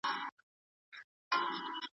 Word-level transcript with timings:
پتمنه 1.29 1.81